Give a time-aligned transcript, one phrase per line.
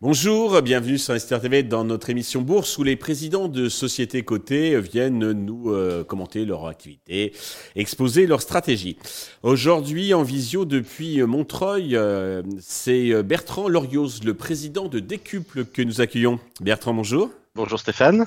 [0.00, 4.78] Bonjour, bienvenue sur Esther TV dans notre émission Bourse où les présidents de sociétés cotées
[4.80, 7.32] viennent nous euh, commenter leur activité,
[7.74, 8.98] exposer leur stratégie.
[9.42, 16.00] Aujourd'hui en visio depuis Montreuil, euh, c'est Bertrand Lorios, le président de Décuple que nous
[16.00, 16.38] accueillons.
[16.60, 17.30] Bertrand, bonjour.
[17.56, 18.26] Bonjour Stéphane.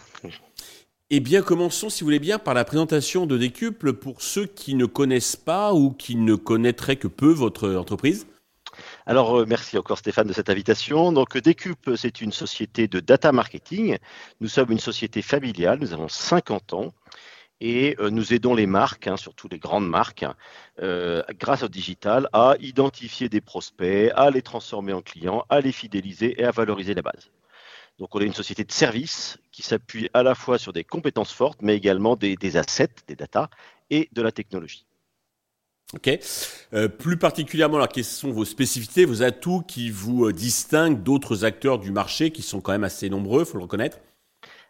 [1.10, 4.76] Eh bien, commençons, si vous voulez bien, par la présentation de Décuple pour ceux qui
[4.76, 8.28] ne connaissent pas ou qui ne connaîtraient que peu votre entreprise.
[9.06, 11.14] Alors, euh, merci encore Stéphane de cette invitation.
[11.14, 13.98] Donc, Décup, c'est une société de data marketing.
[14.42, 16.94] Nous sommes une société familiale, nous avons 50 ans
[17.62, 20.26] et euh, nous aidons les marques, hein, surtout les grandes marques,
[20.82, 25.72] euh, grâce au digital, à identifier des prospects, à les transformer en clients, à les
[25.72, 27.32] fidéliser et à valoriser la base.
[27.98, 31.34] Donc on est une société de services qui s'appuie à la fois sur des compétences
[31.34, 33.50] fortes, mais également des, des assets, des data
[33.90, 34.86] et de la technologie.
[35.94, 36.10] Ok.
[36.74, 41.46] Euh, plus particulièrement, alors, quelles sont vos spécificités, vos atouts qui vous euh, distinguent d'autres
[41.46, 44.00] acteurs du marché qui sont quand même assez nombreux, faut le reconnaître?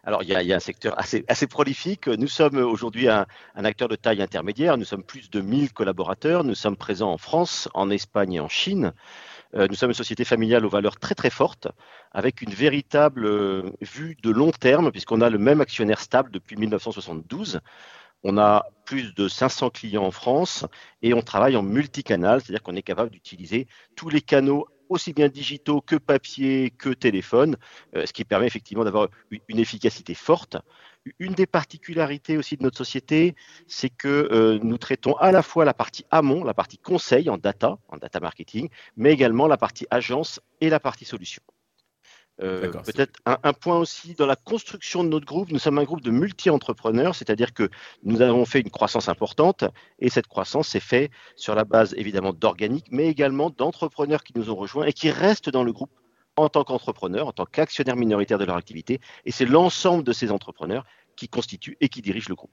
[0.04, 2.06] Alors, il y, a, un secteur assez, prolifique.
[2.06, 3.26] Nous sommes aujourd'hui un,
[3.56, 4.78] acteur de taille intermédiaire.
[4.78, 6.44] Nous sommes plus de 1000 collaborateurs.
[6.44, 8.92] Nous sommes présents en France, en Espagne et en Chine.
[9.54, 11.68] Euh, nous sommes une société familiale aux valeurs très très fortes,
[12.12, 13.28] avec une véritable
[13.80, 17.60] vue de long terme, puisqu'on a le même actionnaire stable depuis 1972.
[18.24, 20.66] On a plus de 500 clients en France
[21.02, 25.28] et on travaille en multicanal, c'est-à-dire qu'on est capable d'utiliser tous les canaux aussi bien
[25.28, 27.56] digitaux que papier que téléphone,
[27.96, 29.08] euh, ce qui permet effectivement d'avoir
[29.48, 30.56] une efficacité forte.
[31.18, 33.34] Une des particularités aussi de notre société,
[33.66, 37.38] c'est que euh, nous traitons à la fois la partie amont, la partie conseil en
[37.38, 41.42] data, en data marketing, mais également la partie agence et la partie solution.
[42.40, 46.02] Euh, peut-être un, point aussi dans la construction de notre groupe, nous sommes un groupe
[46.02, 47.68] de multi-entrepreneurs, c'est-à-dire que
[48.04, 49.64] nous avons fait une croissance importante
[49.98, 54.50] et cette croissance s'est faite sur la base évidemment d'organique, mais également d'entrepreneurs qui nous
[54.50, 55.90] ont rejoints et qui restent dans le groupe
[56.36, 59.00] en tant qu'entrepreneurs, en tant qu'actionnaires minoritaires de leur activité.
[59.24, 60.84] Et c'est l'ensemble de ces entrepreneurs
[61.16, 62.52] qui constituent et qui dirigent le groupe.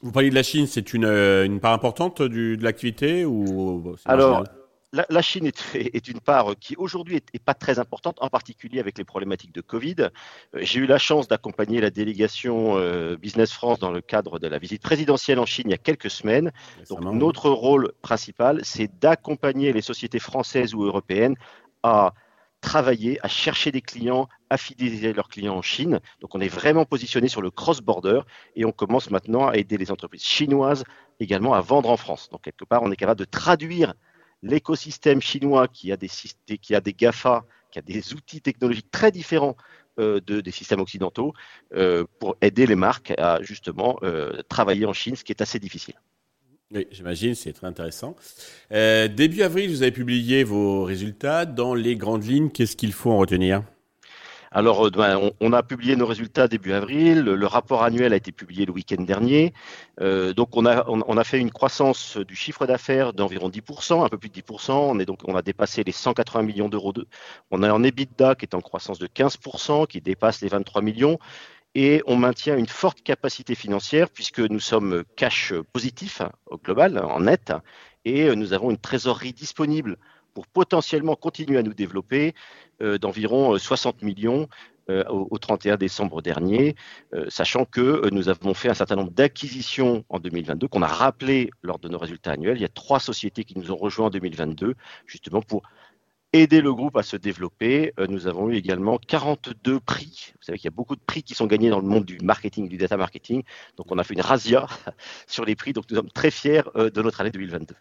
[0.00, 4.44] Vous parliez de la Chine, c'est une, euh, part importante de l'activité ou Alors,
[4.92, 9.04] la, Chine est, une part qui aujourd'hui n'est pas très importante, en particulier avec les
[9.04, 9.96] problématiques de Covid.
[10.00, 10.08] Euh,
[10.54, 14.58] j'ai eu la chance d'accompagner la délégation euh, Business France dans le cadre de la
[14.58, 16.50] visite présidentielle en Chine il y a quelques semaines.
[16.88, 21.36] Donc notre rôle principal, c'est d'accompagner les sociétés françaises ou européennes
[21.82, 22.12] à
[22.60, 26.00] travailler, à chercher des clients, à fidéliser leurs clients en Chine.
[26.20, 28.22] Donc on est vraiment positionné sur le cross-border
[28.56, 30.84] et on commence maintenant à aider les entreprises chinoises
[31.20, 32.28] également à vendre en France.
[32.30, 33.94] Donc quelque part, on est capable de traduire
[34.42, 36.08] l'écosystème chinois qui a des,
[36.60, 39.56] qui a des GAFA, qui a des outils technologiques très différents
[39.98, 41.34] euh, de, des systèmes occidentaux,
[41.74, 45.58] euh, pour aider les marques à justement euh, travailler en Chine, ce qui est assez
[45.58, 45.94] difficile.
[46.72, 48.14] Oui, j'imagine, c'est très intéressant.
[48.70, 51.44] début avril, vous avez publié vos résultats.
[51.44, 53.64] Dans les grandes lignes, qu'est-ce qu'il faut en retenir?
[54.52, 57.20] Alors, euh, ben, on, a publié nos résultats début avril.
[57.20, 59.52] Le, rapport annuel a été publié le week-end dernier.
[60.00, 64.08] Euh, donc, on a, on, a fait une croissance du chiffre d'affaires d'environ 10%, un
[64.08, 64.72] peu plus de 10%.
[64.72, 66.92] On, est donc, on a dépassé les 180 millions d'euros.
[66.92, 67.06] De,
[67.52, 71.18] on a un EBITDA qui est en croissance de 15%, qui dépasse les 23 millions.
[71.76, 77.20] Et on maintient une forte capacité financière puisque nous sommes cash positif au global, en
[77.20, 77.52] net,
[78.04, 79.96] et nous avons une trésorerie disponible
[80.34, 82.34] pour potentiellement continuer à nous développer
[82.82, 84.48] euh, d'environ 60 euh, millions
[84.88, 86.74] euh, au, 31 décembre dernier,
[87.28, 91.78] sachant que nous avons fait un certain nombre d'acquisitions en 2022 qu'on a rappelé lors
[91.78, 92.56] de nos résultats annuels.
[92.56, 94.74] Il y a trois sociétés qui nous ont rejoints en 2022,
[95.06, 95.62] justement pour
[96.32, 97.92] aider le groupe à se développer.
[98.08, 100.32] nous avons eu également 42 prix.
[100.40, 102.18] Vous savez qu'il y a beaucoup de prix qui sont gagnés dans le monde du
[102.18, 103.42] marketing, du data marketing.
[103.76, 104.66] Donc on a fait une razzia
[105.28, 105.72] sur les prix.
[105.72, 107.76] Donc nous sommes très fiers de notre année 2022.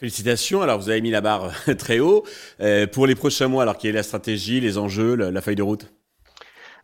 [0.00, 0.62] Félicitations.
[0.62, 2.24] Alors, vous avez mis la barre très haut.
[2.60, 5.62] Euh, pour les prochains mois, alors, quelle est la stratégie, les enjeux, la, feuille de
[5.62, 5.92] route?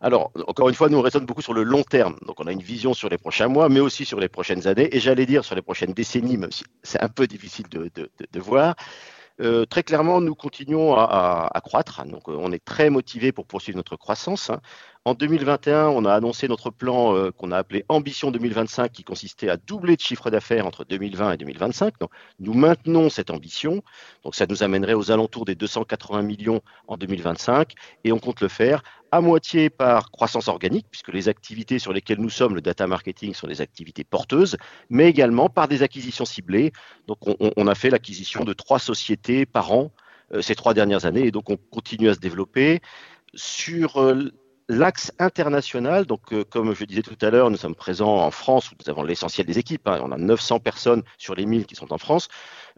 [0.01, 2.15] Alors, encore une fois, nous on raisonne beaucoup sur le long terme.
[2.27, 4.95] Donc, on a une vision sur les prochains mois, mais aussi sur les prochaines années.
[4.95, 8.75] Et j'allais dire sur les prochaines décennies, même si c'est un peu difficile de, voir.
[9.39, 12.03] Euh, très clairement, nous continuons à, croître.
[12.05, 14.49] Donc, on est très motivé pour poursuivre notre croissance.
[14.49, 14.59] Hein.
[15.05, 19.49] En 2021, on a annoncé notre plan euh, qu'on a appelé Ambition 2025, qui consistait
[19.49, 21.99] à doubler de chiffre d'affaires entre 2020 et 2025.
[21.99, 23.83] Donc, nous maintenons cette ambition.
[24.23, 27.73] Donc, ça nous amènerait aux alentours des 280 millions en 2025,
[28.03, 32.19] et on compte le faire à moitié par croissance organique, puisque les activités sur lesquelles
[32.19, 34.57] nous sommes, le data marketing, sont des activités porteuses,
[34.89, 36.71] mais également par des acquisitions ciblées.
[37.07, 39.91] Donc, on, a fait l'acquisition de trois sociétés par an
[40.33, 42.81] euh, ces trois dernières années, et donc on continue à se développer.
[43.33, 44.31] Sur euh,
[44.69, 48.69] L'axe international, donc euh, comme je disais tout à l'heure, nous sommes présents en France,
[48.69, 49.87] où nous avons l'essentiel des équipes.
[49.87, 50.01] Hein.
[50.03, 52.27] on a 900 personnes sur les 1000 qui sont en France.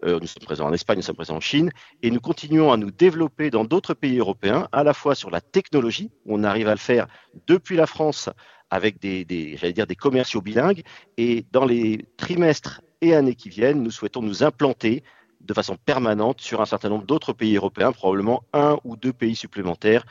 [0.05, 1.71] Euh, nous sommes présents en Espagne, nous sommes présents en Chine,
[2.03, 5.41] et nous continuons à nous développer dans d'autres pays européens, à la fois sur la
[5.41, 7.07] technologie, on arrive à le faire
[7.47, 8.29] depuis la France
[8.69, 10.83] avec des, des j'allais dire, des commerciaux bilingues,
[11.17, 15.03] et dans les trimestres et années qui viennent, nous souhaitons nous implanter
[15.41, 19.35] de façon permanente sur un certain nombre d'autres pays européens, probablement un ou deux pays
[19.35, 20.05] supplémentaires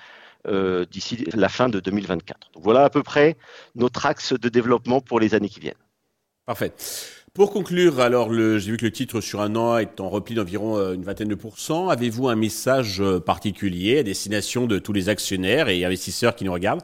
[0.49, 2.53] euh, d'ici la fin de 2024.
[2.55, 3.37] Donc voilà à peu près
[3.75, 5.75] notre axe de développement pour les années qui viennent.
[6.47, 6.73] Parfait.
[7.35, 10.77] Pour conclure, alors j'ai vu que le titre sur un an est en repli d'environ
[10.77, 11.89] euh, une vingtaine de pourcents.
[11.89, 16.53] Avez-vous un message euh, particulier à destination de tous les actionnaires et investisseurs qui nous
[16.53, 16.83] regardent?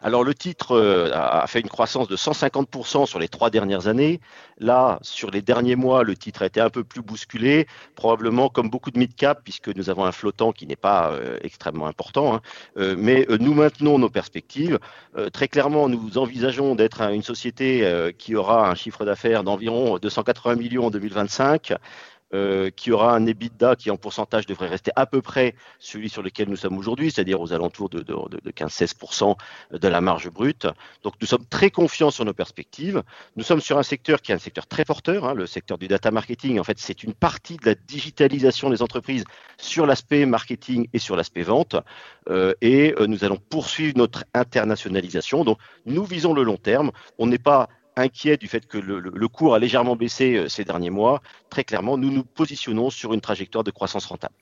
[0.00, 4.20] Alors le titre euh, a fait une croissance de 150% sur les trois dernières années.
[4.58, 7.66] Là, sur les derniers mois, le titre a été un peu plus bousculé,
[7.96, 11.86] probablement comme beaucoup de mid-cap, puisque nous avons un flottant qui n'est pas euh, extrêmement
[11.86, 12.34] important.
[12.34, 12.40] Hein.
[12.76, 14.78] Euh, mais nous maintenons nos perspectives.
[15.32, 17.68] très clairement, nous envisageons d'être une société
[18.18, 21.74] qui aura un chiffre d'affaires d'environ 280 millions en 2025.
[22.34, 26.22] Euh, qui aura un EBITDA qui en pourcentage devrait rester à peu près celui sur
[26.22, 29.34] lequel nous sommes aujourd'hui, c'est-à-dire aux alentours de, de, de 15-16%
[29.70, 30.66] de la marge brute.
[31.04, 33.02] Donc nous sommes très confiants sur nos perspectives.
[33.36, 35.88] Nous sommes sur un secteur qui est un secteur très porteur, hein, le secteur du
[35.88, 36.60] data marketing.
[36.60, 39.24] En fait, c'est une partie de la digitalisation des entreprises
[39.56, 41.76] sur l'aspect marketing et sur l'aspect vente.
[42.28, 45.44] Euh, et euh, nous allons poursuivre notre internationalisation.
[45.44, 46.90] Donc nous visons le long terme.
[47.16, 50.90] On n'est pas inquiet du fait que le, cours a légèrement baissé euh, ces derniers
[50.90, 54.34] mois, très clairement, nous nous positionnons sur une trajectoire de croissance rentable.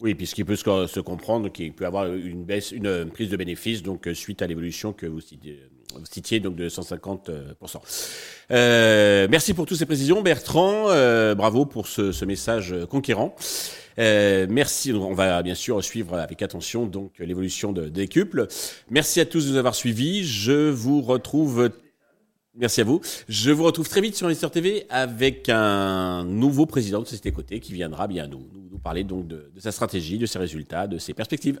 [0.00, 4.08] Oui, puisqu'il peut se, comprendre qu'il peut avoir une baisse, une, prise de bénéfices, donc
[4.08, 7.76] euh, suite à l'évolution que vous citiez, donc de 150%.
[8.50, 10.84] Euh, merci pour toutes ces précisions, Bertrand.
[11.34, 13.36] bravo pour ce, message conquérant.
[13.98, 14.94] merci.
[14.94, 18.08] On va bien sûr suivre avec attention donc l'évolution de, des.
[18.88, 20.24] Merci à tous de nous avoir suivis.
[20.24, 21.70] Je vous retrouve
[22.54, 23.00] Merci à vous.
[23.28, 27.60] Je vous retrouve très vite sur Investor TV avec un nouveau président de Société Côté
[27.60, 28.48] qui viendra bien nous,
[28.82, 31.60] parler donc de sa stratégie, de ses résultats, de ses perspectives.